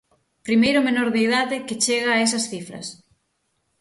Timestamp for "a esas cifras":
2.13-2.87